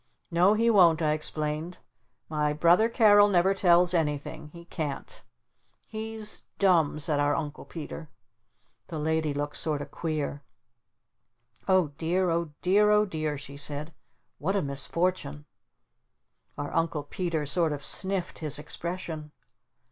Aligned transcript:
"No 0.31 0.55
he 0.55 0.71
won't," 0.71 0.99
I 1.03 1.11
explained. 1.11 1.77
"My 2.27 2.53
brother 2.53 2.89
Carol 2.89 3.29
never 3.29 3.53
tells 3.53 3.93
anything. 3.93 4.47
He 4.47 4.65
can't." 4.65 5.21
"He's 5.85 6.41
dumb," 6.57 6.97
said 6.97 7.19
our 7.19 7.35
Uncle 7.35 7.65
Peter. 7.65 8.09
The 8.87 8.97
Lady 8.97 9.31
looked 9.31 9.57
sort 9.57 9.79
of 9.79 9.91
queer. 9.91 10.41
"Oh 11.67 11.89
dear 11.99 12.31
Oh 12.31 12.49
dear 12.63 12.89
Oh 12.89 13.05
dear," 13.05 13.37
she 13.37 13.57
said. 13.57 13.93
"What 14.39 14.55
a 14.55 14.63
misfortune!" 14.63 15.45
Our 16.57 16.73
Uncle 16.73 17.03
Peter 17.03 17.45
sort 17.45 17.71
of 17.71 17.85
sniffed 17.85 18.39
his 18.39 18.57
expression. 18.57 19.31